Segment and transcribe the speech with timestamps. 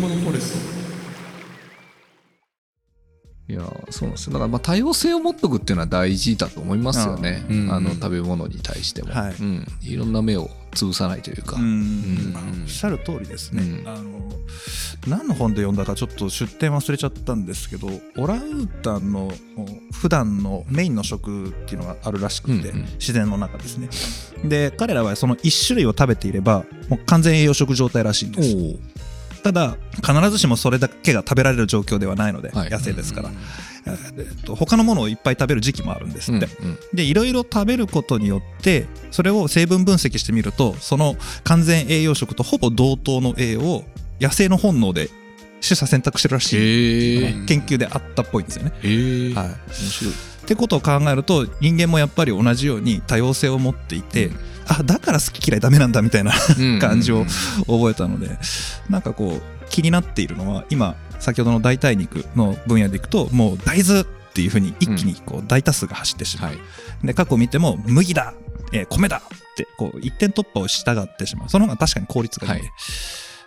[0.00, 0.80] 物フォレスト。
[3.48, 4.34] いやそうなんですよ。
[4.34, 7.72] だからまあ多様性を持っとくっていうのは大事だと思いますよね、うんうん。
[7.72, 9.34] あの食べ物に対しても、はい。
[9.40, 11.62] うん、いろんな目を潰さないというか、うん。
[11.62, 12.32] うん。
[12.32, 13.88] まあおっしゃる通りですね、うん。
[13.88, 14.20] あの
[15.08, 19.32] 何の本で読んだかちょっと出典忘れちゃったんですけどオランウータンの
[20.00, 22.84] 普段のメインの食っていうのがあるらしくて、うんうん。
[23.00, 23.88] 自然の中ですね。
[24.48, 28.54] で彼らはその1種類を食べていればもう完全栄養食状態らしいんです。
[28.54, 28.78] お
[29.42, 32.70] ただ必ずしもそれだけが食べられる状況ではないので、はい。
[32.70, 33.30] 野生ですから、
[33.86, 33.90] え
[34.22, 36.48] っと他のものをいっぱい食べる時期もあるんですうんって、
[36.92, 43.84] でいろいろ食べることによってそれを成分分析してみるとその完全栄養食とほぼ同等の栄養を
[44.20, 45.08] 野生の本能で
[45.62, 48.72] 取捨選択してるらしい、へえあの研究であったっぽいんですよね。
[48.82, 50.14] へえはい、面白い。
[50.14, 50.16] っ
[50.46, 57.26] てことを考えると人間もやっぱり同じように多様性を持っていて、うんあだから好き嫌いダメなんだみたいなうん感じをうん
[57.66, 58.38] 覚えたので
[58.88, 66.56] なんかこう気になっているのは今先ほどの代替肉の分野でいくともう大豆っていうふうに一気にこう大多数が走ってしまう、は
[67.02, 67.06] い。
[67.06, 68.32] で過去を見ても麦だ、
[68.72, 71.48] えー米だってこう一点突破をしたがってしまう。
[71.48, 72.60] その方が確かに効率がいい。
[72.62, 72.70] はい。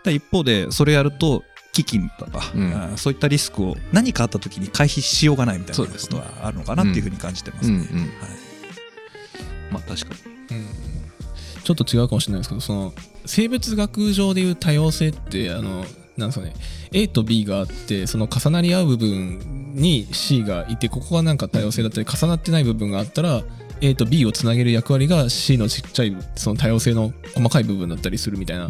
[0.03, 1.43] で一方でそれやると
[1.73, 2.97] 飢饉とか、うん。
[2.97, 7.87] そういったリスクを何かあった時に回避しようがないみたいなことはあるのかなっていうふうに感じてますね、
[9.71, 10.33] まあ確かに
[11.64, 12.94] ちょっと違うかもしれないですけどその
[13.25, 15.86] 生物学上でいう多様性ってあの
[16.17, 16.53] なんですかね
[16.92, 23.44] A と B があってその重なり合う部分に C がいてここがなんか多様性だったり重なってない部分があったら
[23.81, 28.70] A と B をつなげる役割が C のちっちゃいその多様性の細かい部分だったりするみたいな、ん。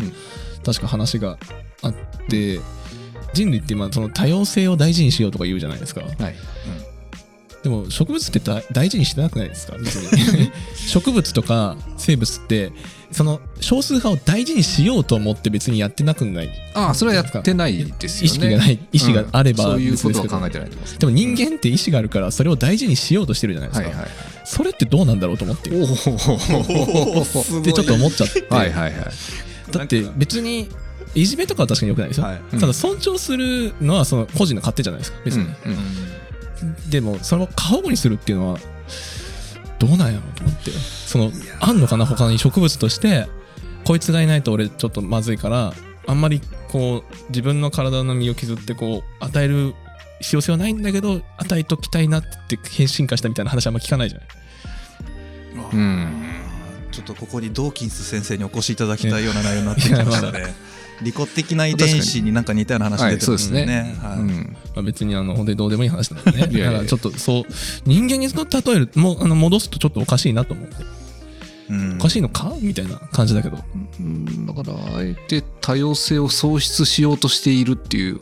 [0.64, 1.38] 確か話が
[1.82, 1.94] あっ
[2.30, 2.60] て
[3.34, 6.02] 人類って今その多様性を大事にしようとか言うじゃないですか。
[6.02, 6.36] はい
[7.64, 9.78] でも植物って大大事にしてなくないですか？
[9.78, 10.52] 別に。
[10.76, 12.74] 植物とか生物って
[13.12, 18.26] その少数派を大事にしようと思って別にやってなくないああそれはやってないですよね。
[18.26, 21.00] 意識がない意思があればうんそういうことは考えてないと思います。
[21.00, 24.08] でも人間って意思があるからそれを大事にしようとしてるじゃないですか、はいはい。
[24.44, 28.94] それってどうなんだろうと思っておおで ちょっと思っちゃって、はいはいはい。
[29.72, 30.68] だって別に
[31.16, 32.42] いじめとかは確かに良くないですよ、はい。
[32.54, 35.54] うんただ尊重するのはその個人の勝手じゃないですか別に、うんうん
[36.94, 38.60] でもそれを過保護にするっていうのは
[39.80, 40.72] どうなんやろうと思って。
[40.72, 43.28] そのあんのかな他に植物として。
[43.84, 45.74] こいつがいないと俺ちょっとまずいから
[46.08, 49.74] あんまりこう自分の体の身を削ってこう与える
[50.22, 54.28] 必要性はないんだけど与えときたいなって変進化したみたいな話あんま聞かないじゃない。
[55.74, 56.26] うん。
[56.92, 60.54] ちょっとここにドーキンス先生にお越しいただきたいような内容になってきましたね。
[61.04, 63.96] 利己的な遺伝子になんか似たような話出てますはいね。
[64.02, 64.20] はい。
[64.20, 64.58] うん。
[64.76, 66.38] まあ、別にあの本当にどうでもいい話なんでね。
[66.38, 67.44] いやいやだからちょっとそう
[67.86, 70.76] 人間に例えるもうあの戻すとちょっとおかしいなと思って。
[71.70, 71.98] うん。
[71.98, 72.54] おかしいのか？
[72.62, 73.58] みたいな感じだけど。
[74.00, 74.46] うん。
[74.46, 78.20] だからあえて多様性を創出しようとしているっていう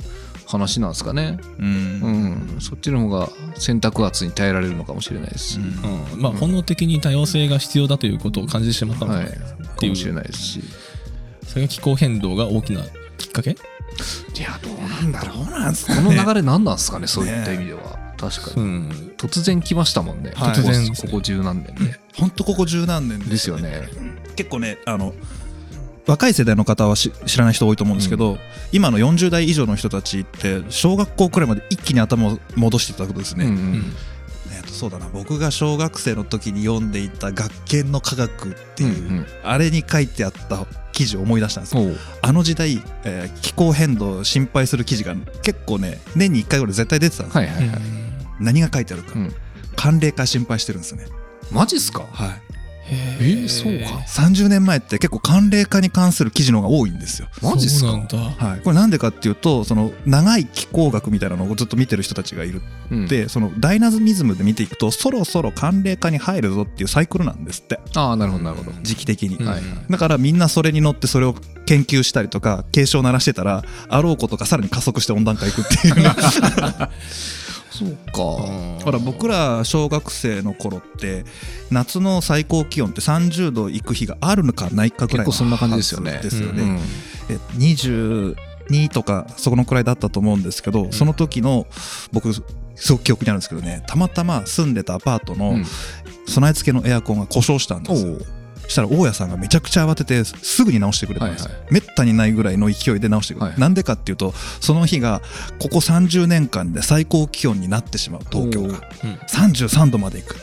[0.47, 2.55] 話なんですかね、ううん。
[2.57, 5.53] ん、そっちの方が選択圧に耐えられるのかもしれないです。
[5.53, 6.13] し、うん。
[6.13, 10.61] うんまあ本能的に多様性が必要だということを感じてしまったのかは、ないかもしれないですし
[11.51, 12.81] それが気候変動が大きな
[13.17, 13.51] きっかけ？
[13.51, 13.53] い
[14.41, 15.67] やどうなんだろどうな。
[15.67, 17.99] んですかこねの流れ何なんですかね そういった意味では。
[18.17, 20.53] 確かに、うん突然来ましたもんね、はい。
[20.53, 23.89] 突然ここ十何年で、本当ここ十何年ですよね。
[24.35, 25.13] 結構ねあの
[26.07, 28.37] 若い世代の方はし知らない人多いと思うんですけど、
[28.71, 33.93] 今の40代以上の人たちって小学校くらいまで一気に頭を戻していたことですね、うんううんん
[34.51, 35.07] えっとそうだな。
[35.13, 41.75] 僕が小学生の時に読んでいた学研の科学っていう、うんあれに書いてあった記事を思い出したんです
[42.21, 47.81] あの時代、えー気候変動を心配する記事が結構ね年に1回ぐらい絶対出てたんですよ、はいはいはい、
[48.39, 49.33] 何が書いてあるか、うん。
[49.75, 51.05] 寒冷化心配してるんですよね。
[51.51, 52.05] マジっすか？
[52.11, 52.29] はい。
[52.29, 52.33] へ
[52.91, 54.03] えーそうか。
[54.07, 57.27] 30年前って結構寒冷化に関する記事の方が多いんですよ。
[57.41, 57.87] マジっすか？
[57.91, 58.17] そうなんだ。
[58.17, 63.07] はい、これなんでかっていうとその長い気候学みたいなのをずっと見てる人たちがいるうん。
[63.07, 67.79] でそのダイナミズムで見ていくとそろそろ寒冷化に入るぞっていうサイクルなんですって。
[67.95, 69.47] ああなるほどなるほど、時期的に、うん。
[69.47, 75.95] はいだからみんなそれに乗ってそれを研究したりとか警鐘を鳴らしてたらあろうことかさらに加速して温暖化いくっていう
[77.85, 78.83] そうか。
[78.83, 81.25] ほら僕ら小学生の頃って
[81.69, 86.19] 夏の最高気温って30度いく日があるのかないかぐらいの結構そんな感じですよね。
[86.21, 86.79] ですよね、うん
[87.29, 91.67] え22とかそこのくらいだったと思うんですけど、その時の
[92.11, 92.41] 僕す
[92.91, 95.65] ごく記憶にあるんですけどねたまたま住んでたアパートのうん。
[96.27, 98.19] 備え付けのエアコンが故障したんですよ、おう。
[98.19, 98.25] そ
[98.71, 105.21] したら大家さんがめちゃくちゃ慌ててすぐに直してくれたんですよ、はいはめったにないぐらいの勢いで直してくれた、はいなんでかっていうとその日が
[105.59, 108.67] ここ30年間で最高気温になってしまう東京が。
[108.67, 108.73] うん。
[109.27, 110.35] 33度までいく。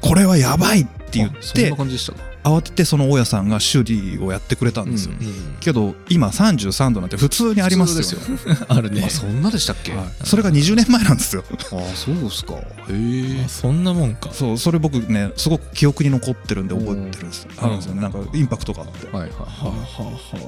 [0.00, 8.20] これはやばいって言っあそんてな感じでしたか慌ててその大家さんが修理をやってくれたんですよ、うんけど今33度なんて普通にありますよ。
[8.68, 9.04] あるね。
[9.06, 10.06] あそんなでしたっけ、はい。
[10.24, 11.44] それが20年前なんですよ。
[11.50, 11.54] あ
[11.94, 12.54] そうですか。
[12.54, 13.44] へえ。
[13.44, 14.30] あそんなもんか。
[14.32, 17.46] そうそれ僕ねすごく記憶に残ってるんで覚えてるんです。
[17.58, 18.00] あるんですよね。
[18.00, 19.06] なんかインパクトがあって。
[19.14, 20.46] はいはいはあはあはそっか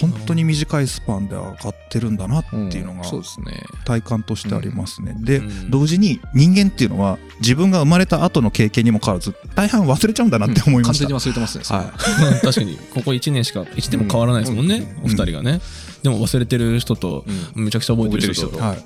[0.00, 3.64] 本当に短いスパンで上がってるんだなっていうのがそうですね。
[3.84, 5.70] 体感としてありますね、で、うん。
[5.70, 15.04] 同時に人間っていうのは自分が生まれた後の経験にもかかわらず大半忘れちゃうんだなって思いました、完全に忘れてますねはあ確かにここ1年しか1年も変わらないですもんね、うん。
[15.06, 15.60] お二人がね。
[16.02, 17.24] でも忘れてる人と
[17.54, 17.64] うん。
[17.64, 18.58] めちゃくちゃ覚えてる人と。
[18.58, 18.84] はい、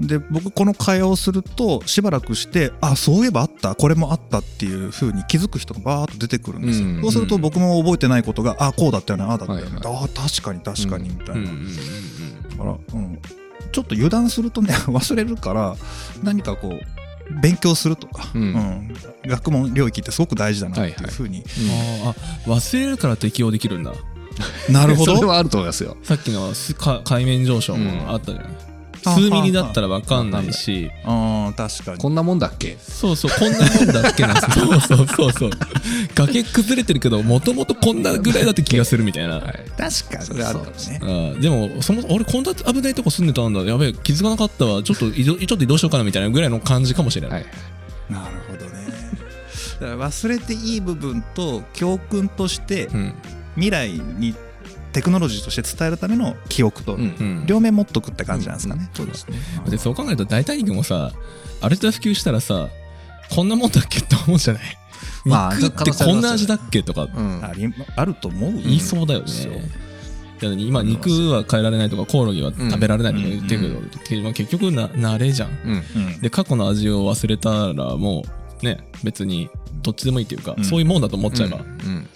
[0.00, 13.18] で僕この会話をするとしばらくしてあそういえばあったこれもあったっていう風に気づく人がバーッと出てくるんですよ、うんそうすると僕も覚えてないことがあこうだったよねああだったよね、はいああ確かに確かにみたいな、うんうんうんだから、うん、
[13.70, 15.76] ちょっと油断するとね 忘れるから
[16.22, 18.42] 何かこう勉強するとか、うん。
[18.42, 18.96] うん。
[19.26, 21.44] 学問領域ってすごく大事だなっていうふうに、
[22.04, 22.14] あ
[22.46, 23.92] あ忘れるから適応できるんだ。
[24.70, 25.16] なるほど。
[25.16, 25.98] それはあると思いますよ。
[26.02, 30.90] さっきのすか海面上昇もあったじゃない、うん数ミリだったら分かんないし。
[31.04, 31.98] あー確かに。
[31.98, 32.76] こんなもんだっけ？
[32.80, 35.50] そうそうこんなもんだっけな そうそうそうそう。
[36.14, 39.42] 崖崩れてるけどもともとこんなぐらいだって気がするみたいな、はい。
[39.76, 40.24] 確かに。
[40.26, 41.00] それあるかもしれね。
[41.02, 43.60] あーでもそも俺こんな危ないとこ住んでたんだ。
[43.62, 44.82] やべえ気づかなかったわ。
[44.82, 47.46] ちょっと移動 ちょっと移動しようかなみたいなぐらいの感じかもしれない、はい。
[48.10, 48.88] なるほどね。
[49.80, 53.14] だから忘れていい部分と教訓としてうん。
[53.54, 54.34] 未来に
[54.92, 57.00] テクノロジーとして伝えるための記憶と、うん。
[57.00, 59.38] うん両面持っとくって感じなんですかね、そうですね。
[59.68, 61.12] でそう考えると大体肉もさ
[61.60, 62.68] ある程度普及したらさ
[63.30, 64.62] こんなもんだっけって思うんじゃない？
[65.24, 67.02] まあ肉ってこんな味だっけとか。
[67.02, 67.44] うん。
[67.44, 69.28] ありあると思う言いそうだよね、
[70.40, 75.50] 今肉は変えられないとかコオロギは食べられないとか言ってるけど、結局な慣れじゃん。
[75.50, 75.72] うん。
[75.72, 76.20] うん。
[76.20, 78.22] で過去の味を忘れたらも
[78.62, 79.50] うね別に
[79.82, 80.64] どっちでもいいっていうか、うん。
[80.64, 82.08] そういうもんだと思っちゃえば、うん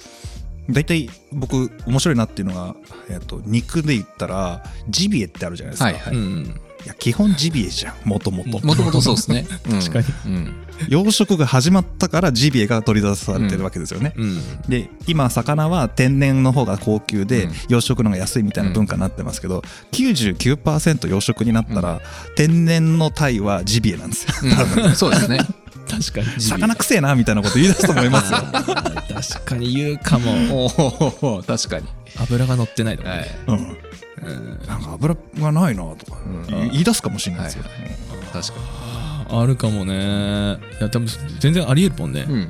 [0.70, 2.76] 大体僕面白いなっていうのが、
[3.11, 6.14] えっと肉で言ったらジビエってあるじゃないですか、はいはい。
[6.14, 6.61] うん。
[6.85, 8.09] いや基本ジビエじゃん。
[8.09, 9.47] もともともともとそうですね。
[9.69, 10.06] 確かに。
[10.26, 10.55] うん。
[10.88, 14.41] 養殖が始まったからジビエが取り出されてるわけですよね、うん。
[14.69, 17.53] で今魚は天然の方が高級で、うん。
[17.69, 19.62] 養殖の方が安いみたいな文化になってますけど、
[19.93, 22.00] 99%養殖になったら、
[22.37, 24.35] 天然のタイはジビエなんですよ。
[24.85, 24.97] うん。
[24.97, 25.41] そうですね
[25.88, 26.40] 確かに。
[26.40, 28.38] 魚くせえなみたいなこと言い出すと思いますよ。
[28.52, 31.43] 確かに言うかも。
[31.46, 31.87] 確かに。
[32.19, 33.11] 油が乗ってないとか。
[33.11, 33.58] ね、はい。
[33.58, 33.76] うん。
[34.23, 36.70] うんなんか油がないなとかうん。
[36.70, 37.64] 言い出すかもしれないですよ、
[38.32, 38.55] 確か
[39.29, 40.58] あるかもね。
[40.81, 41.08] いや多分
[41.40, 42.25] 全然ありえるもんね。
[42.28, 42.49] にうん。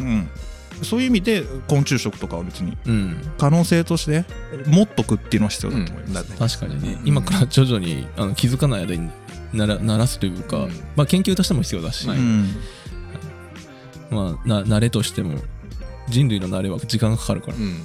[0.00, 0.28] うん。
[0.82, 4.24] そういう意味で昆虫食とかは別にうん、可能性として
[4.66, 6.36] 持っとくっていうのは必要だと思います、うん。
[6.36, 9.10] 確かにね、今から徐々にあの気づかない間に
[9.52, 10.70] ならならすというか、うん。
[10.96, 12.18] まあ、研究としても必要だし、はい。
[12.18, 12.48] うん。
[14.10, 15.38] まあ、な慣れとしても
[16.08, 17.62] 人類の慣れは時間がかかるから、うん。
[17.62, 17.80] うん。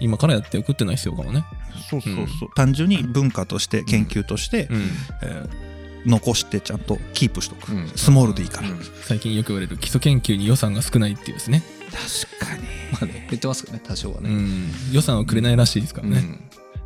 [0.00, 1.44] 今からやっておくっていうのは必要かもね、
[1.90, 4.82] そうそうそう、単純に文化として研究として、うん、
[5.22, 5.66] えー
[6.06, 7.88] 残してちゃんとキープしとく、うん。
[7.96, 8.80] スモールでいいから、うん。
[9.02, 12.62] 最近よく言われる基礎研究に予算が少ないっていうですね、確かに。
[12.92, 14.30] まあね言ってますけどね多少はね。
[14.30, 16.38] うん、予算をくれないらしいですからね、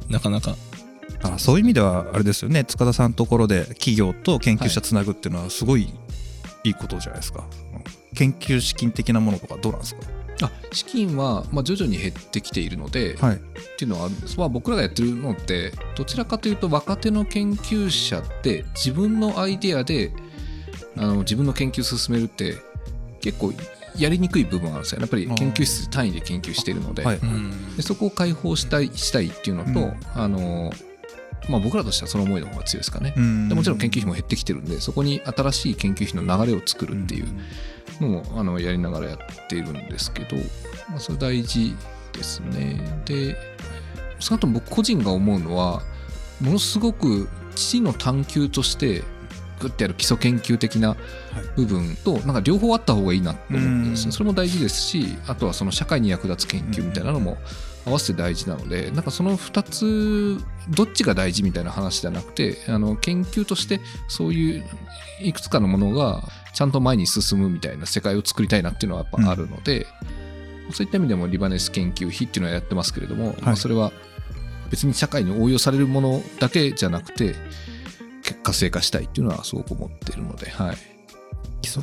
[0.09, 0.57] なかなか
[1.23, 2.65] あそういう意味ではあれですよね。
[2.65, 5.93] 塚田さんのところで企業と研究者つなぐっていうのはすごい
[6.65, 7.45] いいことじゃないですか、
[7.75, 8.17] うん。
[8.17, 10.01] 研究資金的なものとかどうなんですか？
[10.43, 13.37] あ資金はまあ徐々に減ってきているので、はい。
[13.37, 13.39] っ
[13.77, 20.13] ていうのはまあ、僕らがやってるのってどちらかというと若手の研究者って自分のアイデアで
[20.97, 22.57] あの自分の研究を進めるって
[23.21, 23.53] 結構
[23.97, 27.17] やりにくい部分があるんですよやっぱり研究室単位で研究しているので,、はい。
[27.17, 27.77] うん。
[27.77, 29.95] でそこを解放したいしたいっていうのと、うん。
[30.15, 30.73] あの
[31.49, 33.15] まあ、僕らとしてはその思いの方が強いですかね。
[33.17, 37.29] うんでもちろん研究費も減ってきてるんでそこに新しい研究費の流れを作るっていう
[38.01, 40.37] のもあのやりながらやっているんですけど、
[40.89, 41.75] まあ、それ大事
[42.13, 43.03] ですね。
[43.05, 43.37] で
[44.19, 45.83] 少なくとも僕個人が思うのは
[46.41, 49.03] ものすごく父の探求として
[49.61, 50.97] グッてやる基礎研究的な
[51.55, 54.13] 部分となんか両方あった方がいいなと思うんですうんね。
[54.13, 57.37] それも大事ですしあとはその社会に役立つ研究みたいなのも
[57.87, 64.65] 合わせて大事なのでなんかその2つどっちが大事みたいな話じゃなくてあの研究としてそういう
[65.23, 66.23] いくつかのものが
[66.55, 69.87] ちゃんと前に進むみたいな世界を作りたいなっていうのはやっぱあるので、
[70.73, 73.93] そういった意味でもリバネス研究費っていうのはやってますけれども、まあそれは
[74.71, 77.35] 別に社会に応用されるものだけじゃなくて
[78.23, 80.77] 結果成果したいっていうのはすごく思っているので、はい、
[81.61, 81.83] 基礎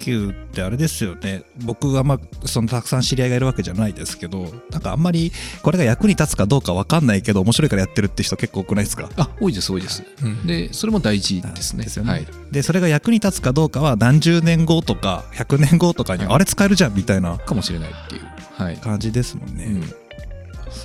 [0.00, 1.42] 研究ってあれですよね。
[1.64, 9.10] 僕はまあそのたくさん知り合いがいるわけじゃないですけどなんかあんまりこれが役に立つかどうか分かんないけど面白いからやってるって人結構多くないですか？
[9.16, 10.04] あ多いです多いです。
[10.22, 10.46] うん。
[10.46, 11.84] でそれも大事ですね。
[11.84, 12.10] ですよね。
[12.10, 12.26] はい。
[12.50, 16.34] でそれが役に立つかどうかは何十年後とか100年後とかにはい。
[16.34, 18.22] あれ使えるじゃんみたいなかもしれないっていう。
[18.56, 20.05] はい、感じですもんね、うん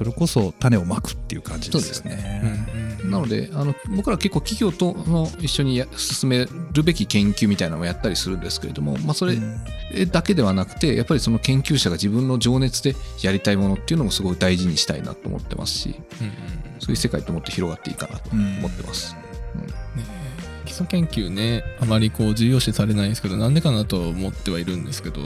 [0.02, 2.42] それこそ種をまくっていう感じですよね。
[2.44, 9.38] うんなのであの僕ら結構企業との一緒にや進めるべき研究みたいなのをやったりするんですけれども、まあ、それ
[10.06, 16.32] だけではなくてやっぱりその研究者が自分の情熱でやりたいものっていうのもすごい大事にしたいなと思ってますしうん
[16.80, 19.16] そういう世界ともっと広がっていいかなと思ってます。
[20.66, 25.20] 基礎研究ねあまりこう重要視されないんですけどなんでかなと思ってはいるんですけど、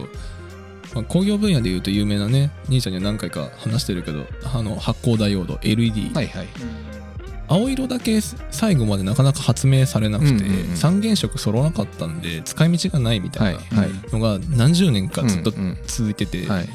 [0.95, 6.47] まあ、工業分野でいうと有名なね兄ちゃんには何回か話してるけどあの発光ダイオード LED、はいはい。
[7.47, 10.43] 青色だけ最後までなかなか発明されなくて、
[10.75, 13.59] 三原色揃わなかったんで使い道がないみたいな
[14.11, 15.51] のが何十年かずっと
[15.85, 16.69] 続いてて、はい。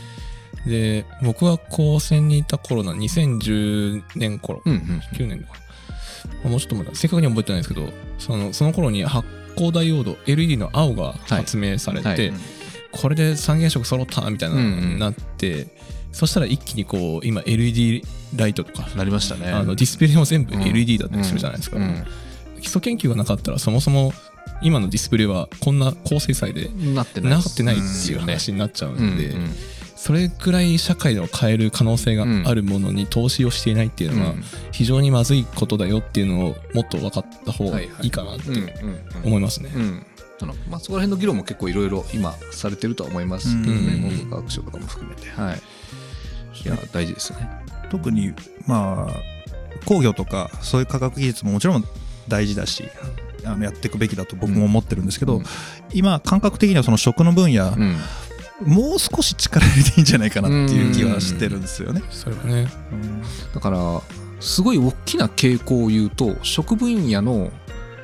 [0.66, 4.78] で僕が高専にいた頃な2010年頃、うんうん
[5.14, 5.48] 9年か
[6.44, 6.94] もうちょっとまだ。
[6.94, 12.32] 正確には覚えてないんですけどそのその頃に発光ダイオード LED の青が発明されて、
[12.92, 15.68] これで三原色揃ったみたいななって、
[16.12, 18.04] そしたら一気にこう今 LED
[18.36, 19.50] ライトとか、なりましたね。
[19.50, 20.62] あのディスプレイも全部うん。
[20.62, 22.04] LED だったりするじゃないですか、うん。
[22.60, 24.12] 基礎研究がなかったらそもそも
[24.62, 28.18] 今のディスプレイはこんな高精細でなってないってないっていう。
[28.18, 29.50] 話になっちゃううんんで、うん。
[29.96, 34.34] それくらい社会を変える可能性があるものに投資をしていないっていうのは
[34.72, 38.44] 非常にまずいことだよっていうのをもっと分かった方がいいかなって
[39.24, 39.70] 思いますね。
[40.42, 45.28] うんあのまあ、そこら辺の議論も結構いろいろ今されてるとは思いますけどね、うん文部科学省とかも含めて。
[45.30, 45.62] はい。
[46.64, 47.48] いや、大事ですね。
[47.90, 48.32] 特に
[48.66, 49.12] まあ
[49.84, 51.84] 工業とかそういう科学技術ももちろん
[52.28, 52.84] 大事だし
[53.44, 55.44] あのやっていくべきだと僕も思ってるんですけど、うん
[55.92, 57.96] 今感覚的にはその食の分野、うん。
[58.64, 62.02] もう少し力入れていいんじゃないかなっていう気はしてるんですよね。
[62.10, 62.68] それはね。
[63.54, 64.02] だから、
[64.38, 67.50] すごい大きな傾向を言うと、食分野の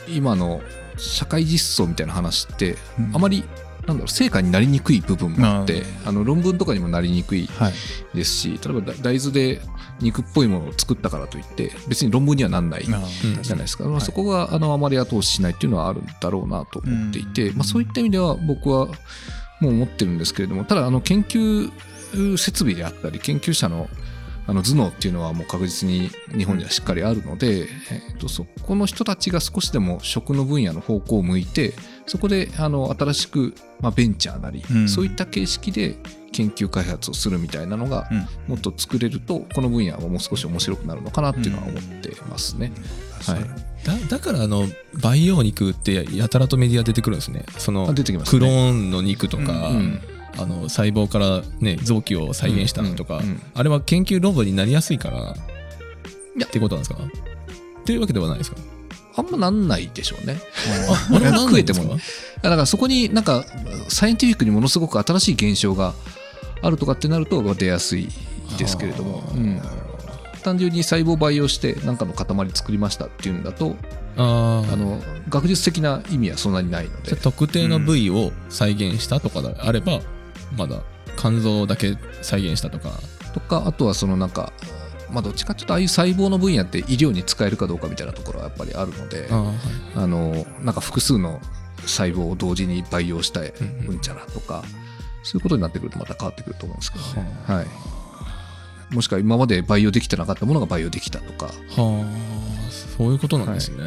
[0.09, 0.63] 今の
[0.97, 3.11] 社会実装みたいな話って、うん。
[3.15, 3.45] あまり、
[3.87, 7.73] なんだろう、成果になりにくい部分もあって、あの論文とかにもなりにくいはい、
[8.15, 9.61] ですし、例えばだ大豆で
[10.01, 13.07] 肉っぽいものを作ったからといって、別に論文にはなんないじゃな
[13.63, 17.57] いですか、まあ、はいそこがあのあまり後押ししないっていうのはあるんだろうなと思っていて、うん。
[17.59, 18.89] まあ、そういった意味では僕は
[19.61, 21.71] もう思ってるんですけれどもただあの研究
[22.37, 23.89] 設備であったり研究者の
[24.47, 31.75] あの頭脳っていうのはもう確実に日本にはしっかりあるので、えっとそこの人たちが少しでも食の分野の方向を向いて
[32.07, 34.89] そこであの新しく、まあ、ベンチャーなり、うん。
[34.89, 35.97] そういった形式で
[36.33, 38.27] 研究開発をするみたいなのがうん。
[38.49, 42.73] もっと作れるとこの分野はもう少し面白くなるのかなっていうのは思ってますね。
[43.27, 43.41] はい。
[43.85, 44.67] だだからあの
[45.01, 47.45] 培養肉ってやたらとメディア出てくるんですね。
[47.59, 50.01] そのあ出てきますクねローンの肉とか、うん
[50.39, 53.21] あの細胞からね臓器を再現したとか、
[53.55, 57.03] あれは研究論文になりやすいからってことなんですか？
[57.03, 58.59] っていうわけではないですか？
[59.17, 60.37] あんまなんないでしょうね。
[61.11, 61.97] ああれは食えても
[62.43, 63.45] だからそこになんか
[63.89, 65.95] サイエンティフィックにものすごく新しい現象が
[66.63, 68.09] あるとかってなると出やすい
[68.59, 69.61] ですけれども、はあうん。
[70.43, 73.75] 単純に細胞培養して何かの塊作りましたっていうんだと
[74.17, 77.17] あの学術的な意味はそんなにないので。
[77.17, 80.01] 特定の部位を再現したとかであれば、
[80.57, 80.83] まだ
[81.17, 82.91] 肝臓だけ再現したとか。
[83.33, 84.51] とかあとはそのなんか
[85.11, 89.57] まあどっちかっていうとああいう細胞の分野って医療に使えるかどうかみたいなところはやっぱりあるのであー、はい。
[89.95, 91.39] あのなんか複数の
[91.83, 94.65] 細胞を同時に培養したうんうんうんちゃらとか、
[95.23, 97.37] そういうことになってくるとまた変わってくると思うんですけどね。
[97.47, 101.53] はい、もしくは今まで培養できてなかったものが培養できたとか、は
[102.67, 103.85] あそういうことなんですね、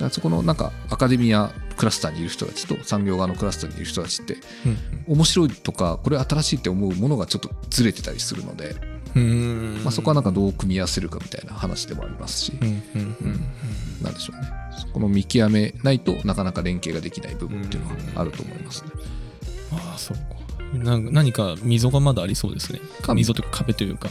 [0.00, 4.36] らそこのなんかアカデミアクラスターにいる人たちと産業側のクラスターにいる人たちって、
[5.08, 8.76] 面白いとか、これ新しいって思うものがちょっとずれてたりするので、
[9.82, 12.52] まあ、そこはなんかどう組み合わせるかみたいな話でもありますし、
[14.02, 14.52] なんでしょうね。
[14.78, 18.90] そこの見極めないとなかなか連携ができない部分っていうのはあると思いますね。
[19.72, 20.22] ああそうか。
[20.74, 22.80] 何か溝がまだありそうですね。
[23.00, 24.10] か溝というか壁というか、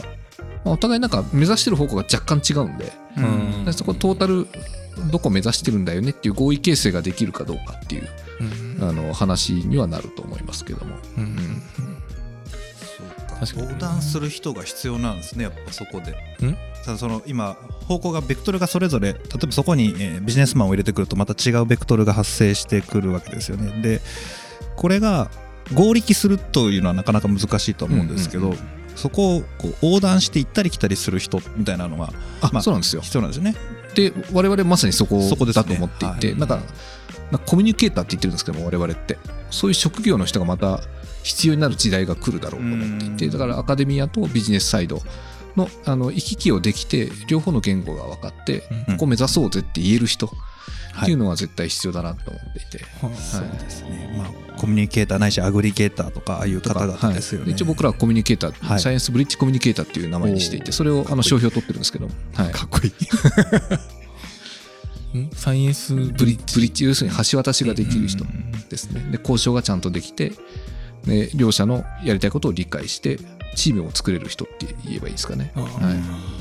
[0.64, 3.64] まあ、お互いなんか目指してる方向が若干違うんで、うん。
[3.64, 4.48] でそこトータル
[5.00, 8.08] どこ目指してるんだよねっていう合意形成ができるかどうかっていう
[8.78, 8.88] うん。
[8.88, 10.96] あの話にはなると思いますけども。
[11.18, 11.24] うん。
[11.24, 11.28] う
[13.28, 13.44] か。
[13.44, 13.62] に。
[13.62, 16.12] 横断する人が必要なんですねやっぱそこで。
[16.46, 16.56] ん？
[16.84, 23.82] ただその今方向がベクトルがそれぞれ例えばそこに、えービジネスマンを入れてくるとまた違うベクトルが発生してくるわけですよね。
[23.82, 24.00] で
[24.76, 25.30] これが
[25.74, 28.58] 合力するというのはなかなか難しいと思うんですけど、うんうん
[28.96, 33.00] そこをこう横断して行ったり来たりする人みたいなのがあ、まあそうなんですよ。
[33.00, 33.54] 必要なんですよね。
[33.94, 35.62] で我々まさにそこそこですね。
[35.62, 36.38] だと思っていて、はい。
[36.38, 36.62] なんか
[37.46, 39.18] コミュニケーターって言ってるんですけども我々って。
[39.50, 40.80] そういう職業の人がまた
[41.22, 43.32] 必要になる時代が来るだろうと思っていてうん。
[43.32, 45.00] だからアカデミアとビジネスサイド
[45.56, 48.94] のあの行き来をできて両方の言語が分かってうん。
[48.94, 50.26] ここ目指そうぜって言える人。
[50.26, 50.36] はい
[50.96, 57.52] っていうのは絶対必要だなと思っていて、はそうですね、まあ、コミュニケーターないしアグリゲーターとかああいう方々ですよね、はい。
[57.52, 58.80] 一応僕らはコミュニケーター、はい。
[58.80, 62.88] サイエンスブリッジコミュニケーターっていう名前にしていてそれをあの商標を取ってるんですけど、はい、かっこい
[65.14, 65.18] い。
[65.18, 68.24] ん サイエンスブブリリッジブリッジ要するに橋渡しができる人
[68.68, 69.00] ですね。
[69.10, 70.32] で交渉がちゃんとできて
[71.04, 73.18] で両者のやりたいことを理解して
[73.54, 76.39] チームを作れる人って言えばいいですかね、はい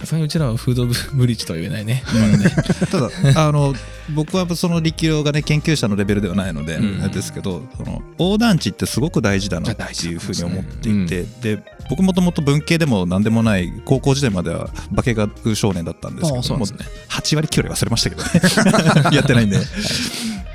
[0.00, 2.02] さすがにうちらはフードブリッジとは言えないね。
[2.90, 3.74] ただあの
[4.14, 7.10] 僕はその力量がね研究者のレベルではないので、うん。
[7.10, 16.78] ですけどその横断値ってすごく大事だなっていうふうに思っていて、で僕もともと文系でも何でもない高校時代までは化学少年だったんですけどもうなんですね。
[17.10, 19.12] 8割9割忘れましたけどね。
[19.14, 19.58] やってないんで。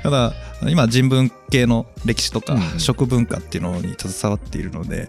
[0.02, 0.34] ただ
[0.68, 2.80] 今人文系の歴史とかうん。
[2.80, 5.08] 食文化っていうのに携わっているので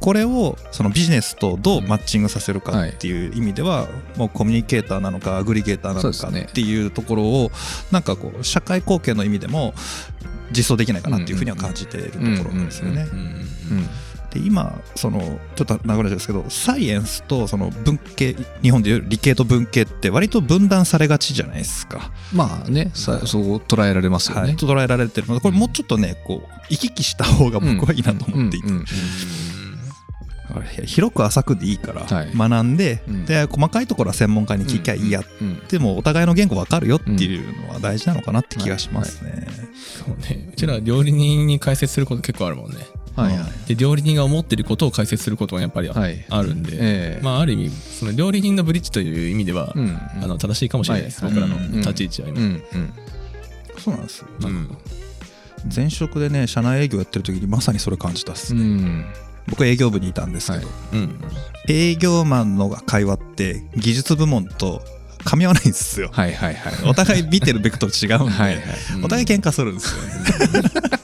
[0.00, 7.50] これをそのビジネスとどうマッチングさせるかっていう意味ではもうコミュニケーターなのかアグリゲーターなのかっていうところを
[7.90, 9.74] なんかこう社会貢献の意味でも
[10.50, 13.06] 実装できないかなっていうふうには感じているところなんですよね。
[14.30, 22.12] で今そのちょっと流れですけどサイエンスとその文系日本でいう理系と文系って割と分断されがちじゃないですか。
[22.34, 28.68] まあねさそう捉えられますよね、はい、捉えられてるのでこれもうちょっとねこう行き来した方が僕はいいなと思っていて、
[30.84, 32.30] 広く浅くでいいからはい。
[32.34, 33.24] 学んで、うん。
[33.24, 35.60] で細かいところは専門家に聞きゃいいや、うん。
[35.68, 39.46] でもお互いの言語分かるよっていうのは大事なのかなって気がしますね。
[39.74, 40.48] そうね。
[40.52, 42.78] うちら料理人に解説すること結構あるもんね。
[43.14, 43.68] はいはい。
[43.68, 46.24] で、料理人が思ってることを解説することがやっぱりはい。
[46.30, 47.20] あるんで、ええ。
[47.22, 49.98] まあある意味、その料理人のブリッジという意味では、うん。
[50.22, 51.24] あの正しいかもしれないです。
[51.24, 51.34] はい。
[51.34, 51.80] 僕らのうん。
[51.80, 52.38] 立ち位置は今。
[52.38, 52.44] うん。
[52.44, 52.92] うん。
[53.78, 54.68] そうなんですよ、うん。
[55.74, 59.04] 前職でね社内営業やってる時にまさにそれ感じたっす、うん
[59.48, 61.20] 僕は営業部にいたんですけど、はうん
[61.68, 64.80] 営業マンの会話って技術部門と
[65.18, 66.08] 噛み合わないんですよ。
[66.10, 66.88] はいはいはい。
[66.88, 68.62] お互い見てるベクトル違うんで、はいはい。
[69.04, 70.97] お互い喧嘩するんですよね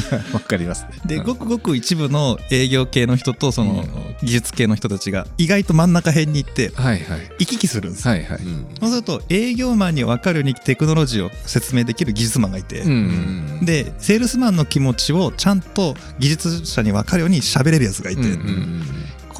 [0.32, 0.88] わかりますね。
[1.06, 4.08] でごくごく一部の営業系の人とそのうん。
[4.20, 7.20] 技術系の人たちが意外と真ん中辺に行ってはいはい。
[7.38, 8.04] 行き来するんです。
[8.06, 8.38] よはいはい。
[8.38, 8.66] うん。
[8.80, 13.60] そうすると営業マンに分かるようにテクノロジーを説明できる技術マンがいて、うん。
[13.62, 18.82] でセールスマンの気持ちをちゃんと技術者に分かるように喋れるやつがいて、うんうん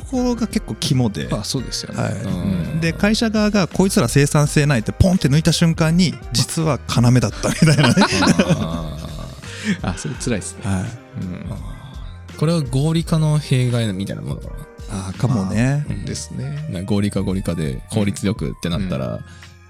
[0.08, 2.02] ここが結構肝で、まあそうですよね。
[2.02, 2.12] はい。
[2.14, 2.80] うん。
[2.80, 7.94] で会社側がこいつら生産性ないってポンって抜いた瞬間に実は要だったみたいなね、
[9.82, 10.62] ああそれ辛いですね。
[10.64, 10.82] はい、
[11.22, 11.32] うん。
[11.50, 14.54] ーこれは合理化の弊害みたいなものかな。
[14.90, 16.04] あーかもね、うん。
[16.04, 16.68] ですね。
[16.70, 19.20] な合理化合理化で効率よくってなったら、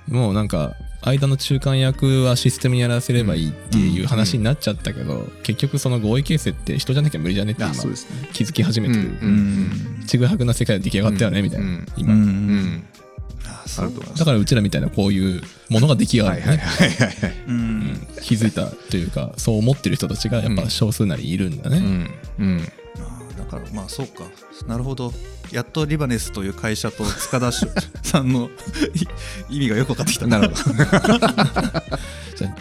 [0.09, 7.73] もうなんか間の中間役はシステムにやらせればいいっていう話になっちゃったけど、結局その合意形成って人じゃなきゃ無理じゃねって今
[8.33, 10.05] 気づき始めてる、うん。
[10.07, 11.75] ちぐはぐな世界が出来上がったよねみたいな、うん。
[11.75, 12.15] う今、
[14.17, 17.35] だからうちらみたいなこういうものが出来上がるね、はいはいはいはいはい。
[17.47, 17.78] うん
[18.23, 22.11] 気づいたというかそう思ってる人たちがやっぱ少数なりいるんだね、うん。
[22.39, 22.61] うん。
[22.99, 24.25] あーだからまあそうか。
[24.67, 25.13] なるほど。
[25.53, 28.51] やっとリバネスという会社と塚田さんの
[29.49, 30.27] い 意味がよく分かってきた。
[30.27, 30.75] なるほど。
[32.37, 32.57] じゃあ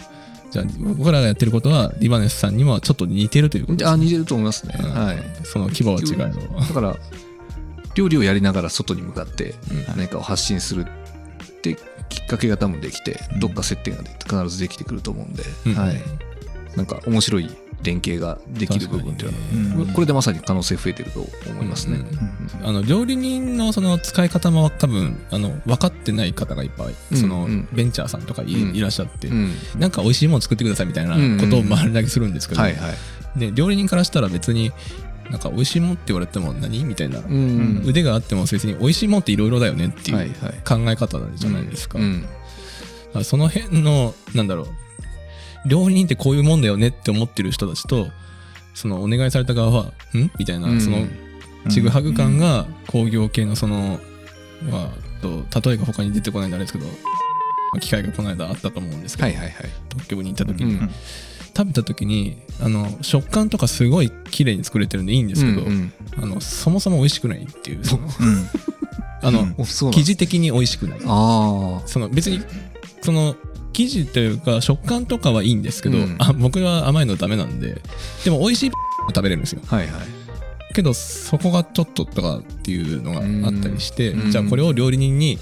[0.50, 4.74] じゃあ僕らがやってることはリバネスさんにもちょっと似てるということですあ似てると思いますね。
[4.78, 4.90] うん。
[4.90, 5.22] はい。
[5.44, 6.60] その規模は違いの。
[6.60, 6.96] だから
[7.94, 10.90] 料理をやりながら外に向かってうん何かを発信するって
[12.08, 15.74] きっかけが多分できてどっか接点が必ずできてくると思うんで、うん。
[15.74, 15.96] はい、
[16.76, 17.50] なんか面白い
[17.82, 19.92] 連携ができる部分っていうのは、うん。
[19.92, 21.98] これでまさに可能性増えてると思いますね。
[22.62, 27.16] あの料理人のその使い方も多分あの分かってない方がいっぱい、うん。
[27.16, 27.68] そのうん。
[27.72, 29.52] ベンチャーさんとかい,、らっしゃって、うん。
[29.78, 32.94] なんか美味しいもの作ってくださいみたいなことを丸投げするんですけど、はいはい。
[33.36, 34.72] で料理人からしたら別に
[35.30, 36.84] なんか美味しいもんって言われても何？
[36.84, 37.82] みたいな、うん。
[37.84, 42.04] 腕があっても別に美味しいもんっていろいろだよねっていう考え方じゃないですか、か
[43.14, 48.08] らその辺のなんだろう料理人ってこういうもんだよねって思ってる人たちと
[48.74, 50.30] そのお願いされた側はん？
[50.38, 50.80] みたいな、うん。
[50.80, 51.06] その
[51.68, 54.00] ちぐはぐ感が工業系のその、
[54.70, 56.86] まあ、と例えが他に出てこないんであれですけど
[57.80, 59.54] 機会がこの間あったと思うんですけど、はいはいはい。
[59.90, 60.90] 特許部に行った時に、うん。
[61.54, 68.48] 食べた時にあの食感とかすごい綺麗に作れてるんでいいんですけど、うんあのそもそも美味しくないっていうそのうん。
[69.20, 70.98] あの、生地的に美味しくない。
[71.04, 72.40] あその別に
[73.02, 73.34] その
[73.72, 76.16] 生地というか食感とかはいいんですけど、うん。
[76.18, 77.80] あ僕は甘いのダメなんで
[78.24, 78.70] でも美味しい
[79.08, 79.62] 食べれるんですよ。
[79.68, 79.76] あ。
[79.76, 80.74] はいはい。
[80.74, 84.30] けどそこがちょっととかっていうのがあったりして、うん。
[84.30, 85.38] じゃあこれを料理人に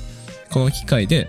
[0.51, 1.29] この機械で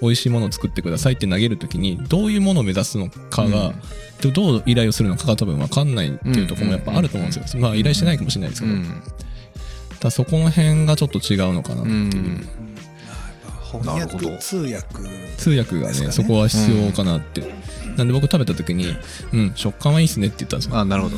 [0.00, 3.72] 美味しいものを作ってくださいって投げるときにどういうものを目指すのかが、
[4.20, 9.02] でどう依頼をするのかが多分分かんないっていうところもやっぱあると思うんですよ、まあ依頼してないかもしれないですけど、うん。
[9.98, 12.48] ただそこの辺がちょっと違うのかなってういう、ん。
[13.72, 14.86] 翻なるほど訳通訳
[15.36, 17.42] 通訳がねそこは必要かなって、
[17.96, 18.94] なんで僕食べた時に
[19.32, 19.52] 「うん。
[19.54, 21.16] 食感はいいっすね」って言ったんですよ、あなるほど。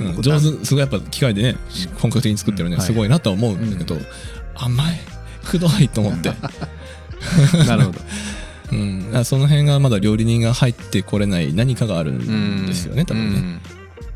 [0.00, 1.56] うん、上手すごいやっぱ機械でね
[1.98, 2.86] 本格的に作ってるねはい。
[2.86, 3.96] すごいなとは思うんだけど、
[4.54, 5.00] 甘い
[5.44, 6.30] くどいと思って、
[7.66, 8.00] なるほど。
[8.70, 13.60] うん、その辺がまだ料理人が入ってこれない何かがあるんですよね多分ね、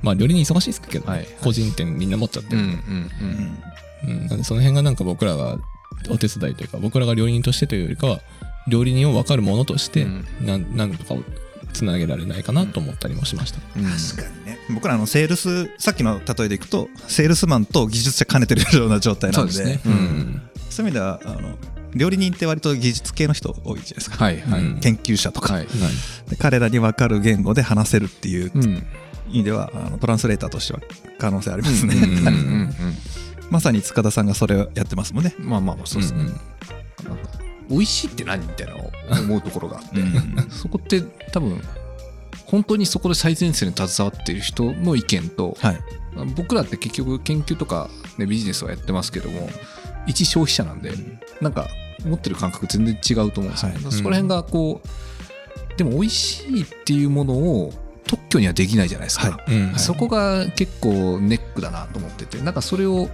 [0.03, 1.11] まあ料理人忙しいですけど、ね。
[1.11, 1.29] はい。
[1.41, 2.81] 個人店みんな持っちゃってうんうんる
[4.05, 4.21] うん。
[4.21, 5.59] うん、なんでその辺がなんか僕らが
[6.11, 8.21] お手伝いというか僕らが料理人としてというよりかは
[8.69, 10.27] 料理人を分かるものとしてうん。
[10.45, 11.23] なんなんとかを
[11.73, 13.85] つなげられないかなと思ったりもしました、うん。
[13.85, 14.59] 確かにね。
[14.71, 19.53] 僕らあのセールスさっきの例えでいくとセールスマンと技術者兼ねてるような状態なので。
[19.53, 19.81] そうですね。
[19.87, 20.43] うん。
[20.69, 21.57] そういう意味ではあの
[21.95, 24.61] 料理人って割と技術系の人多いじゃないですか、はいはい。
[24.63, 24.81] うん。
[24.81, 25.67] 研究者とか、はい
[26.29, 28.87] で彼らに分かる言語で話せるっていううん
[29.29, 30.81] 意味ではあのトランスレーターとしては
[31.19, 31.95] 可能性ありますね、
[33.51, 35.35] まさに塚田さんがそれをやってますもんね。
[35.39, 36.21] うんまあまあまあそうですね。
[36.21, 36.35] うんなん
[37.19, 37.31] か
[37.69, 38.47] 美味しいって何？
[38.47, 38.75] みたいな
[39.21, 40.01] 思うところがあって。
[40.01, 41.03] うんそこって
[41.33, 41.63] 多分
[42.47, 45.81] 本当にそこで最前線に携わっている人の意見とはい。
[46.37, 49.49] 僕らって結局研究とか、ね、ビジネスはやってますけども
[50.07, 50.93] 一消費者なんで
[51.41, 51.69] なんか
[52.05, 53.93] 持ってる感覚全然違うと思うんですよね、はい。
[53.93, 57.73] そこら辺がこうでも美味しいっていうものを
[58.07, 59.75] 特許にはできないじゃないですか、はうん。
[59.79, 63.09] そこが結構ネックだなと思っててなんかそれを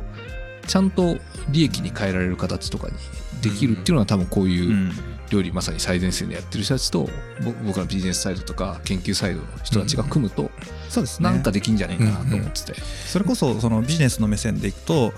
[0.66, 1.16] ちゃんと
[1.50, 2.94] 利益に変えられる形とかに
[3.42, 4.92] できるっていうのは多分こういううん。
[5.30, 7.00] 料理まさに最前線でやってる人たちと
[7.44, 10.50] ぼ僕らビジネスサイドとか研究サイドの人たちが組むと
[10.88, 11.30] そうですね。
[11.30, 15.12] なんかできんじゃないかなと思ってて、それこそそのビジネスの目線でいくと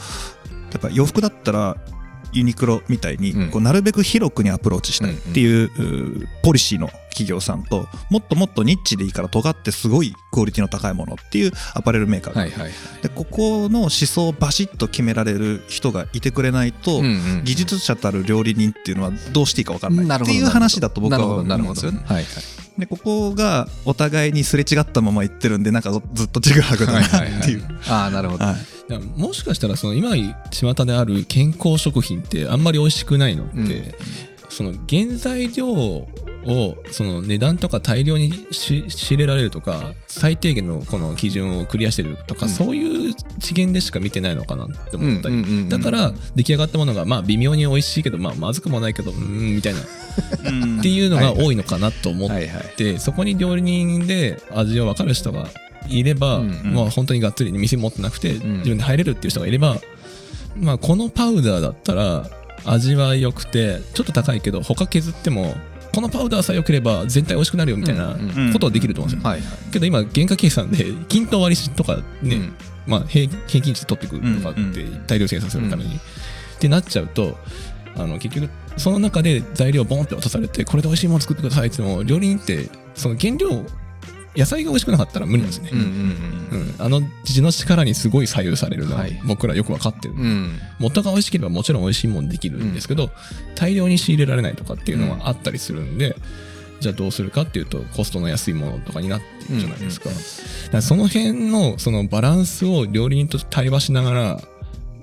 [0.73, 1.77] やっぱ洋服だったら
[2.33, 3.51] ユニクロみたいにうん。
[3.51, 12.73] こうなるべく広くにアプローチしたいっていうポリシーの企業さんともっともっとニッチでいいから尖ってすごいクオリティの高いものっていうアパレルメーカーが、はいはいはい。
[13.03, 17.03] でここの思想をバシッと決められる人がいてくれないと、
[17.45, 21.99] 技術者たる料理人っていうのはどうしていいか分からないっていう話だと僕は思うんなるほですよね。
[21.99, 22.15] ど。
[22.15, 27.11] はいはいでここがお互いにすれ違ったまま言ってるんでなんかずっと違うはぐだなっ
[27.45, 27.63] ていう。
[27.89, 28.57] ああなるほど、はい。
[29.17, 30.17] もしかしたらその今
[30.51, 33.95] 巷である健康食品ってあんまり美味しくないのって、うん。
[34.49, 36.09] その原材料
[36.47, 42.53] をその値段とか大量にし仕入れられるとか最低限のこの基準をクリアしてるとか、うん。
[42.53, 49.81] そういう次元でしか見てないのかなって思ったり、だから出来上がったものがまあ微妙に美味しいけど、まあ、まずくもないけどうーんみたいな。
[49.81, 52.31] っていうのが多いのかなと思っ
[52.77, 55.47] て、そこに料理人で味を分かる人が
[55.89, 56.75] いれば、うんうん。
[56.75, 58.59] まあ本当にがっつり店持ってなくて、ん。
[58.59, 59.77] 自分で入れるっていう人がいれば、
[60.57, 62.29] まあ、このパウダーだったら
[62.65, 65.55] 味は良くてちょっと高いけど他削っても
[65.93, 68.17] このパウダーさえ良ければ全体美味しくなるよみたいな
[68.53, 72.55] ことはできると思うんですよ、けど今原価計算で均等割りとかね、うん。
[72.87, 75.99] まあ、平平均値取っていくとかってうん大量生産するために、っ
[76.59, 77.37] てなっちゃうと
[77.97, 83.65] あの結局その中で材料ボンって渡されてこれで美味しいもの作ってくださいって言っても料理人ってその原料
[84.37, 85.71] 野菜が美味しくなかったら無理ですね、
[86.79, 89.21] あの地の力にすごい左右されるのははい。
[89.25, 90.15] 僕らよく分かってる、
[90.79, 93.11] 元が美味しければもちろん美味しいもんできるんですけど、
[93.57, 96.17] 大量に仕入れられないとかっていうのはあったりするんで、
[96.81, 100.17] じゃあどうするかっていうとコストの安いものとかになっているじゃないですか,、うん。
[100.17, 100.29] だか
[100.73, 104.41] らその辺のそのバランスを料理人と対話しながら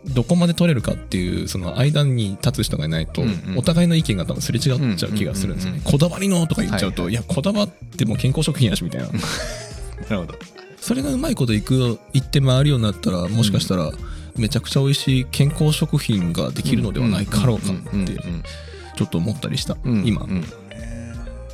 [0.09, 3.23] どこまで取れるかっていうその間に立つ人がいないと、
[3.55, 7.15] お互いの意見が多分すれ違っちゃう気がするんですよね、こだわりのとか言っちゃうと、はいい。
[7.15, 9.07] やこだわっても健康食品やしみたいな。
[9.11, 9.19] な
[10.09, 10.35] るほど。
[10.79, 13.91] それがうまいこといく言って回るようになったらもしかしたら
[14.37, 18.17] めちゃくちゃ美味しい健康食品ができるのではないかろうかって
[18.95, 20.45] ちょっと思ったりした、うん今、うん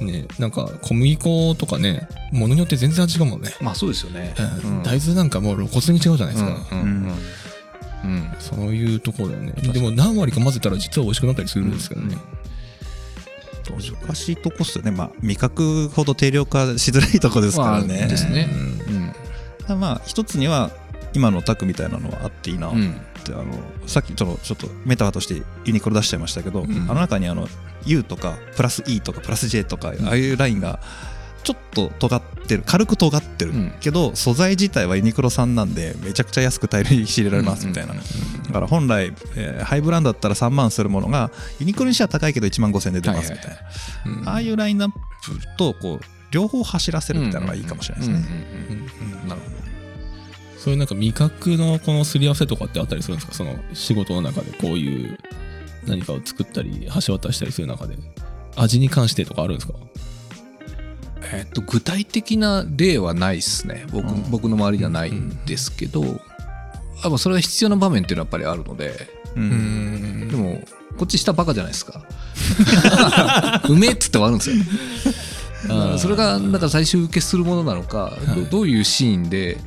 [0.02, 4.36] ねなんか小麦粉とかねものによって全然違うもんね、まあそうですよね。
[4.64, 4.84] うん。
[4.84, 7.16] 大豆なんかもう露骨に違うじゃないですか、うんうんうん
[8.04, 8.32] うん。
[8.40, 9.54] そういうところだよね。
[9.54, 12.18] でも何割か混ぜたら実は美味しくなったりするんですけどね、
[13.64, 18.08] 難しいとこっすよね、まあ、味覚ほど定量化しづらいとこですからまあね。
[18.08, 18.50] ですね。
[19.70, 19.80] うん。
[19.80, 20.72] まあ一つには
[21.14, 23.40] 今のタクみたいなのはあっていいなって、うん。
[23.40, 23.54] あの
[23.88, 26.72] さっきちょっとちょっとメタファーとしてユニクロ出しちゃいましたけど、ん。
[26.90, 27.48] あの中にあの
[27.86, 30.80] U とかプラス E とかプラス J とか、ああいうラインが
[31.44, 33.74] ちょっと尖ってる軽く尖ってる、うん。
[33.80, 38.02] けど素材自体はユニクロ産なんでめちゃくちゃ安く大量に仕入れられますみたいな、だ
[38.52, 43.58] から本来、えーハイブランドだったら3万するものがユニクロにしては高いけど1万5千円で出ますみたいな、
[44.20, 44.30] うん。
[44.30, 44.98] ああいうラインナップ
[45.58, 46.00] とこう
[46.32, 48.28] 両方走らせるみたいなのがいいかもしれないですね。
[49.28, 49.54] なるほど。
[50.58, 53.34] そういうなんか味覚のこのすり合わせとかってあったりするんですか？
[53.34, 55.18] その仕事の中でこういう
[55.86, 57.98] 何かを作ったり橋渡したりする中で。
[58.56, 59.74] 味に関してとかあるんですか？
[61.34, 63.86] えっと、具体的な例はないですね。
[63.92, 64.30] 僕,、うん。
[64.30, 66.22] 僕の周りにはないんですけど、
[67.04, 70.24] あまあそれが必要な場面っていうのはやっぱりあるのでううん。
[70.26, 70.62] んでも
[70.98, 72.06] こっち下バカじゃないですか。
[73.68, 74.56] うめえっつって終わるんですよ。
[75.68, 78.44] だからそれがなんか最終受けするものなのか、はい。
[78.44, 79.58] どどういうシーンで